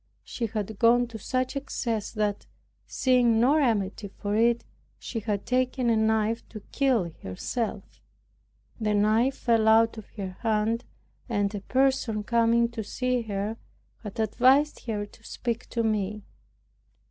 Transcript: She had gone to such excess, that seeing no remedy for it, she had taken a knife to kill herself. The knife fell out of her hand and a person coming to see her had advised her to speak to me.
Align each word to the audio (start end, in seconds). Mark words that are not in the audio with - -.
She 0.23 0.47
had 0.47 0.79
gone 0.79 1.05
to 1.09 1.19
such 1.19 1.55
excess, 1.55 2.09
that 2.13 2.47
seeing 2.87 3.39
no 3.39 3.55
remedy 3.57 4.07
for 4.07 4.35
it, 4.35 4.63
she 4.97 5.19
had 5.19 5.45
taken 5.45 5.91
a 5.91 5.95
knife 5.95 6.41
to 6.49 6.61
kill 6.71 7.11
herself. 7.21 8.01
The 8.79 8.95
knife 8.95 9.37
fell 9.37 9.67
out 9.67 9.99
of 9.99 10.09
her 10.17 10.37
hand 10.39 10.85
and 11.29 11.53
a 11.53 11.61
person 11.61 12.23
coming 12.23 12.69
to 12.69 12.83
see 12.83 13.21
her 13.21 13.57
had 14.01 14.19
advised 14.19 14.87
her 14.87 15.05
to 15.05 15.23
speak 15.23 15.69
to 15.69 15.83
me. 15.83 16.23